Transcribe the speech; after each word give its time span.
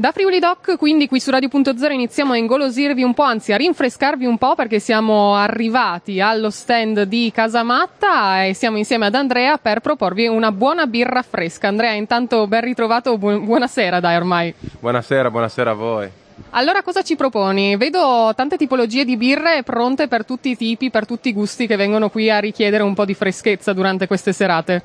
Da 0.00 0.12
Friuli 0.12 0.38
Doc, 0.38 0.78
quindi 0.78 1.06
qui 1.06 1.20
su 1.20 1.30
Radio.0 1.30 1.92
iniziamo 1.92 2.32
a 2.32 2.38
ingolosirvi 2.38 3.02
un 3.02 3.12
po', 3.12 3.24
anzi 3.24 3.52
a 3.52 3.58
rinfrescarvi 3.58 4.24
un 4.24 4.38
po' 4.38 4.54
perché 4.54 4.78
siamo 4.78 5.34
arrivati 5.34 6.22
allo 6.22 6.48
stand 6.48 7.02
di 7.02 7.30
Casamatta 7.30 8.46
e 8.46 8.54
siamo 8.54 8.78
insieme 8.78 9.04
ad 9.04 9.14
Andrea 9.14 9.58
per 9.58 9.80
proporvi 9.80 10.26
una 10.26 10.52
buona 10.52 10.86
birra 10.86 11.20
fresca. 11.20 11.68
Andrea, 11.68 11.92
intanto 11.92 12.46
ben 12.46 12.62
ritrovato, 12.62 13.18
bu- 13.18 13.40
buonasera 13.40 14.00
dai 14.00 14.16
ormai. 14.16 14.54
Buonasera, 14.80 15.30
buonasera 15.30 15.70
a 15.70 15.74
voi. 15.74 16.08
Allora 16.52 16.82
cosa 16.82 17.02
ci 17.02 17.14
proponi? 17.14 17.76
Vedo 17.76 18.32
tante 18.34 18.56
tipologie 18.56 19.04
di 19.04 19.18
birre 19.18 19.62
pronte 19.64 20.08
per 20.08 20.24
tutti 20.24 20.48
i 20.48 20.56
tipi, 20.56 20.88
per 20.88 21.04
tutti 21.04 21.28
i 21.28 21.34
gusti 21.34 21.66
che 21.66 21.76
vengono 21.76 22.08
qui 22.08 22.30
a 22.30 22.38
richiedere 22.38 22.82
un 22.82 22.94
po' 22.94 23.04
di 23.04 23.12
freschezza 23.12 23.74
durante 23.74 24.06
queste 24.06 24.32
serate. 24.32 24.82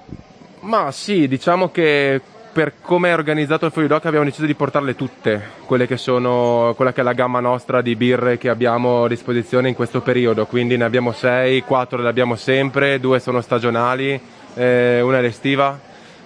Ma 0.60 0.92
sì, 0.92 1.30
diciamo 1.30 1.72
che 1.72 2.20
per 2.56 2.76
come 2.80 3.10
è 3.10 3.14
organizzato 3.14 3.66
il 3.66 3.74
Fuori 3.74 3.90
Doc 3.90 4.06
abbiamo 4.06 4.24
deciso 4.24 4.46
di 4.46 4.55
portarle 4.55 4.96
tutte, 4.96 5.42
quelle 5.66 5.86
che 5.86 5.98
sono, 5.98 6.72
quella 6.78 6.94
che 6.94 7.02
è 7.02 7.04
la 7.04 7.12
gamma 7.12 7.41
nostra 7.41 7.81
di 7.81 7.98
birre 7.98 8.38
che 8.38 8.48
abbiamo 8.48 9.04
a 9.04 9.08
disposizione 9.09 9.68
in 9.68 9.76
questo 9.76 10.00
periodo, 10.00 10.45
quindi 10.45 10.78
ne 10.78 10.86
abbiamo 10.86 11.12
sei, 11.12 11.64
quattro 11.64 12.02
le 12.02 12.08
abbiamo 12.08 12.38
sempre, 12.38 13.02
due 13.02 13.20
sono 13.20 13.41
stagionali, 13.41 14.18
eh, 14.54 15.02
una 15.02 15.18
è 15.18 15.22
l'estiva, 15.22 15.78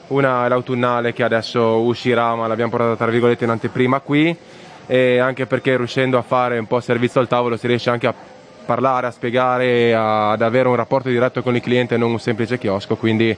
una 0.09 0.45
è 0.45 0.49
l'autunnale 0.49 1.13
che 1.13 1.23
adesso 1.23 1.79
uscirà 1.79 2.35
ma 2.35 2.45
l'abbiamo 2.45 2.69
portata 2.69 2.95
tra 2.95 3.07
virgolette 3.07 3.45
in 3.45 3.49
anteprima 3.49 3.99
qui. 3.99 4.37
E 4.85 5.17
anche 5.17 5.47
perché 5.47 5.77
riuscendo 5.77 6.19
a 6.19 6.21
fare 6.21 6.59
un 6.59 6.67
po' 6.67 6.79
servizio 6.79 7.19
al 7.19 7.27
tavolo 7.27 7.57
si 7.57 7.65
riesce 7.65 7.89
anche 7.89 8.05
a 8.05 8.13
parlare, 8.67 9.07
a 9.07 9.11
spiegare, 9.11 9.95
ad 9.95 10.43
avere 10.43 10.67
un 10.67 10.75
rapporto 10.75 11.09
diretto 11.09 11.41
con 11.41 11.55
il 11.55 11.61
cliente 11.61 11.95
e 11.95 11.97
non 11.97 12.11
un 12.11 12.19
semplice 12.19 12.59
chiosco, 12.59 12.97
quindi 12.97 13.35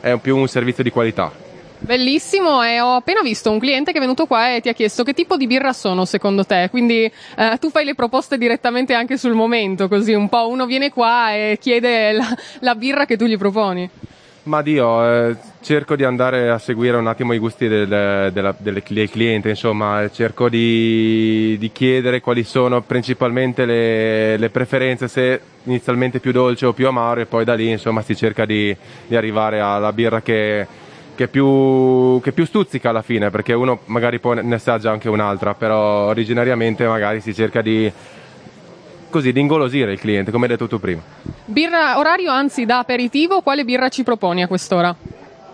è 0.00 0.18
più 0.18 0.36
un 0.36 0.46
servizio 0.46 0.82
di 0.82 0.90
qualità. 0.90 1.52
Bellissimo 1.84 2.62
e 2.62 2.80
ho 2.80 2.94
appena 2.94 3.20
visto 3.20 3.50
un 3.50 3.58
cliente 3.58 3.92
che 3.92 3.98
è 3.98 4.00
venuto 4.00 4.24
qua 4.24 4.54
e 4.54 4.62
ti 4.62 4.70
ha 4.70 4.72
chiesto 4.72 5.02
che 5.04 5.12
tipo 5.12 5.36
di 5.36 5.46
birra 5.46 5.74
sono 5.74 6.06
secondo 6.06 6.46
te, 6.46 6.68
quindi 6.70 7.04
eh, 7.04 7.58
tu 7.60 7.68
fai 7.68 7.84
le 7.84 7.94
proposte 7.94 8.38
direttamente 8.38 8.94
anche 8.94 9.18
sul 9.18 9.34
momento, 9.34 9.86
così 9.86 10.14
un 10.14 10.30
po' 10.30 10.48
uno 10.48 10.64
viene 10.64 10.90
qua 10.90 11.34
e 11.34 11.58
chiede 11.60 12.12
la, 12.12 12.26
la 12.60 12.74
birra 12.74 13.04
che 13.04 13.18
tu 13.18 13.26
gli 13.26 13.36
proponi. 13.36 13.90
Ma 14.44 14.62
Dio, 14.62 15.04
eh, 15.04 15.36
cerco 15.60 15.94
di 15.94 16.04
andare 16.04 16.48
a 16.48 16.58
seguire 16.58 16.96
un 16.96 17.06
attimo 17.06 17.34
i 17.34 17.38
gusti 17.38 17.68
del, 17.68 17.86
della, 18.32 18.54
delle, 18.56 18.82
del 18.86 19.10
cliente, 19.10 19.50
insomma, 19.50 20.08
cerco 20.10 20.48
di, 20.48 21.56
di, 21.58 21.70
chiedere 21.70 22.20
quali 22.20 22.44
sono 22.44 22.80
principalmente 22.80 23.66
le, 23.66 24.38
le, 24.38 24.48
preferenze, 24.50 25.08
se 25.08 25.40
inizialmente 25.64 26.18
più 26.18 26.32
dolce 26.32 26.64
o 26.64 26.72
più 26.72 26.86
amaro 26.86 27.20
e 27.20 27.26
poi 27.26 27.44
da 27.44 27.54
lì 27.54 27.70
insomma 27.70 28.02
si 28.02 28.14
cerca 28.14 28.44
di, 28.44 28.74
di 29.06 29.16
arrivare 29.16 29.60
alla 29.60 29.92
birra 29.94 30.20
che 30.20 30.66
che 31.14 31.28
più, 31.28 32.20
che 32.22 32.32
più 32.32 32.44
stuzzica 32.44 32.90
alla 32.90 33.02
fine, 33.02 33.30
perché 33.30 33.52
uno 33.52 33.80
magari 33.86 34.18
poi 34.18 34.44
ne 34.44 34.54
assaggia 34.54 34.90
anche 34.90 35.08
un'altra, 35.08 35.54
però 35.54 36.06
originariamente 36.06 36.86
magari 36.86 37.20
si 37.20 37.32
cerca 37.32 37.62
di 37.62 37.90
così 39.10 39.32
di 39.32 39.38
ingolosire 39.38 39.92
il 39.92 40.00
cliente, 40.00 40.32
come 40.32 40.46
hai 40.46 40.50
detto 40.50 40.66
tu 40.66 40.80
prima. 40.80 41.00
Birra 41.44 41.98
orario, 41.98 42.32
anzi 42.32 42.64
da 42.66 42.78
aperitivo, 42.78 43.42
quale 43.42 43.64
birra 43.64 43.88
ci 43.88 44.02
proponi 44.02 44.42
a 44.42 44.48
quest'ora? 44.48 44.94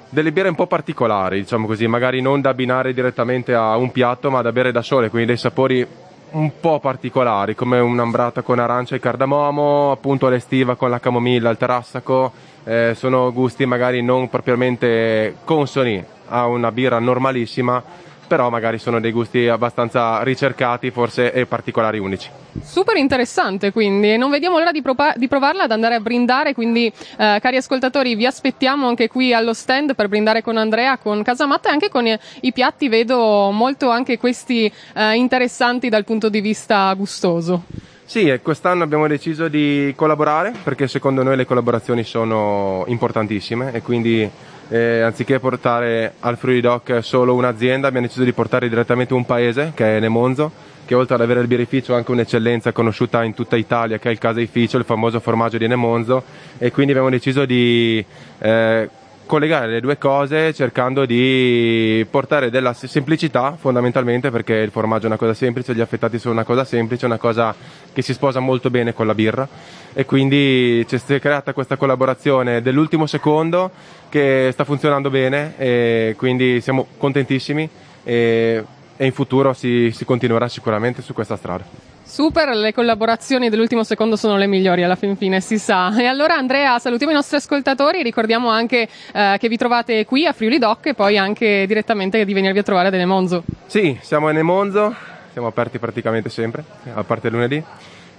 Delle 0.09 0.33
birre 0.33 0.49
un 0.49 0.55
po' 0.55 0.67
particolari, 0.67 1.41
diciamo 1.41 1.67
così, 1.67 1.87
magari 1.87 2.23
non 2.23 2.41
da 2.41 2.51
abbinare 2.51 2.95
direttamente 2.95 3.55
a 3.55 3.77
un 3.77 3.93
piatto, 3.93 4.31
ma 4.31 4.41
da 4.41 4.51
bere 4.51 4.73
da 4.73 4.83
sole, 4.83 5.11
quindi 5.11 5.29
dei 5.29 5.37
sapori 5.37 5.87
un 6.33 6.53
po' 6.61 6.81
particolari, 6.81 7.55
come 7.55 7.79
un'ambrata 7.79 8.43
con 8.43 8.59
arancia 8.59 8.97
e 8.97 9.01
cardamomo, 9.01 9.93
appunto 9.93 10.29
l'estiva 10.29 10.77
con 10.77 10.91
la 10.91 11.01
camomilla, 11.01 11.51
il 11.51 11.57
terassaco, 11.57 12.33
eh, 12.65 12.93
sono 12.97 13.33
gusti 13.33 13.65
magari 13.67 14.03
non 14.03 14.29
propriamente 14.29 15.37
consoni 15.45 16.05
a 16.29 16.47
una 16.47 16.71
birra 16.71 16.99
normalissima, 16.99 17.83
però 18.31 18.49
magari 18.49 18.79
sono 18.79 19.01
dei 19.01 19.11
gusti 19.11 19.49
abbastanza 19.49 20.23
ricercati 20.23 20.93
forse 20.93 21.33
e 21.33 21.47
particolari 21.47 21.99
unici. 21.99 22.31
Super 22.63 22.97
interessante 22.97 23.73
quindi, 23.73 24.17
non 24.17 24.31
vediamo 24.31 24.57
l'ora 24.57 24.71
di, 24.71 24.83
propa- 24.83 25.15
di 25.17 25.27
provarla, 25.27 25.65
ad 25.65 25.73
andare 25.73 25.97
a 25.97 25.99
brindare, 25.99 26.55
quindi 26.55 26.87
eh, 26.87 27.39
cari 27.41 27.57
ascoltatori 27.57 28.15
vi 28.15 28.27
aspettiamo 28.27 28.87
anche 28.87 29.09
qui 29.09 29.35
allo 29.35 29.53
stand 29.53 29.97
per 29.97 30.07
brindare 30.07 30.43
con 30.43 30.59
Andrea, 30.59 30.97
con 30.99 31.25
Casamatta 31.25 31.71
e 31.71 31.73
anche 31.73 31.89
con 31.89 32.07
i, 32.07 32.17
i 32.43 32.53
piatti, 32.53 32.89
vedo 32.89 33.51
molto 33.51 33.91
anche 33.91 34.17
questi 34.17 34.73
eh, 34.95 35.17
interessanti 35.17 35.89
dal 35.89 36.05
punto 36.05 36.29
di 36.29 36.41
vista 36.41 36.95
gustoso. 36.95 37.65
Sì, 38.11 38.41
quest'anno 38.43 38.83
abbiamo 38.83 39.07
deciso 39.07 39.47
di 39.47 39.93
collaborare 39.95 40.53
perché 40.65 40.89
secondo 40.89 41.23
noi 41.23 41.37
le 41.37 41.45
collaborazioni 41.45 42.03
sono 42.03 42.83
importantissime 42.89 43.73
e 43.73 43.83
quindi 43.83 44.29
eh, 44.69 45.01
anziché 45.01 45.39
portare 45.39 46.15
al 46.19 46.37
Free 46.37 46.61
Doc 46.61 47.05
solo 47.05 47.37
un'azienda 47.37 47.87
abbiamo 47.87 48.09
deciso 48.09 48.25
di 48.25 48.33
portare 48.33 48.69
direttamente 48.69 49.15
un 49.15 49.25
paese 49.25 49.71
che 49.77 49.97
è 49.97 50.01
Nemonzo 50.01 50.51
che 50.87 50.97
oltre 50.97 51.15
ad 51.15 51.21
avere 51.21 51.39
il 51.39 51.47
birrificio 51.47 51.95
ha 51.95 51.99
anche 51.99 52.11
un'eccellenza 52.11 52.73
conosciuta 52.73 53.23
in 53.23 53.33
tutta 53.33 53.55
Italia 53.55 54.01
che 54.01 54.09
è 54.09 54.13
il 54.13 54.19
caseificio, 54.19 54.77
il 54.77 54.85
famoso 54.85 55.21
formaggio 55.21 55.59
di 55.59 55.69
Nemonzo 55.69 56.25
e 56.59 56.73
quindi 56.73 56.91
abbiamo 56.91 57.11
deciso 57.11 57.45
di 57.45 58.05
eh, 58.39 58.89
collegare 59.31 59.69
le 59.69 59.81
due 59.81 59.97
cose 59.97 60.53
cercando 60.53 61.07
di 61.07 62.05
portare 62.11 62.51
della 62.51 62.73
semplicità 62.73 63.55
fondamentalmente 63.57 64.29
perché 64.29 64.55
il 64.55 64.73
formaggio 64.73 65.05
è 65.05 65.07
una 65.07 65.17
cosa 65.17 65.35
semplice, 65.35 65.73
gli 65.73 65.81
affettati 65.81 66.19
sono 66.19 66.35
una 66.35 66.43
cosa 66.43 66.65
semplice, 66.65 67.07
una 67.07 67.17
cosa 67.17 67.55
che 67.93 68.03
si 68.03 68.13
sposa 68.13 68.41
molto 68.41 68.71
bene 68.71 68.93
con 68.93 69.07
la 69.07 69.15
birra 69.15 69.49
e 69.93 70.05
quindi 70.05 70.85
si 70.89 71.15
è 71.15 71.21
creata 71.21 71.53
questa 71.53 71.77
collaborazione 71.77 72.63
dell'ultimo 72.63 73.07
secondo 73.07 73.71
che 74.09 74.51
sta 74.53 74.65
funzionando 74.65 75.11
bene 75.11 75.55
e 75.57 76.15
quindi 76.17 76.61
siamo 76.61 76.87
contentissimi 76.97 77.69
e, 78.05 78.65
e 78.97 79.05
in 79.05 79.13
futuro 79.13 79.53
si, 79.53 79.91
si 79.93 80.05
continuerà 80.05 80.49
sicuramente 80.49 81.03
su 81.03 81.13
questa 81.13 81.37
strada. 81.37 81.65
Super, 82.11 82.49
le 82.57 82.75
collaborazioni 82.75 83.49
dell'ultimo 83.49 83.85
secondo 83.85 84.17
sono 84.17 84.37
le 84.37 84.49
migliori 84.49 84.83
alla 84.83 84.97
fin 84.97 85.17
fine, 85.17 85.41
si 85.41 85.59
sa. 85.59 85.97
E 85.97 86.07
allora 86.07 86.35
Andrea, 86.35 86.77
salutiamo 86.81 87.13
i 87.13 87.15
nostri 87.15 87.37
ascoltatori, 87.37 88.03
ricordiamo 88.03 88.49
anche 88.49 88.89
eh, 89.13 89.37
che 89.39 89.49
vi 89.49 89.57
trovate 89.57 90.05
qui 90.05 90.27
a 90.27 90.33
Friuli 90.33 90.59
Doc 90.59 90.87
e 90.87 90.95
poi 90.95 91.17
anche 91.17 91.67
direttamente 91.69 92.25
di 92.25 92.35
venirvi 92.35 92.59
a 92.59 92.63
trovare 92.65 92.89
a 92.89 92.91
Nemonzo. 92.91 93.45
Sì, 93.67 93.97
siamo 94.01 94.27
a 94.27 94.33
Nemonzo, 94.33 94.93
siamo 95.33 95.49
aperti 95.49 95.79
praticamente 95.79 96.29
sempre, 96.29 96.65
a 96.95 97.05
parte 97.05 97.31
lunedì. 97.31 97.63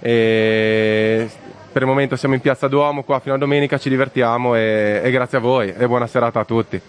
E 0.00 1.30
per 1.72 1.82
il 1.82 1.88
momento 1.88 2.16
siamo 2.16 2.34
in 2.34 2.40
Piazza 2.40 2.68
Duomo 2.68 3.02
qua 3.02 3.20
fino 3.20 3.34
a 3.34 3.38
domenica, 3.38 3.78
ci 3.78 3.88
divertiamo 3.88 4.54
e, 4.56 5.00
e 5.02 5.10
grazie 5.10 5.38
a 5.38 5.40
voi 5.40 5.72
e 5.72 5.86
buona 5.86 6.06
serata 6.06 6.40
a 6.40 6.44
tutti. 6.44 6.80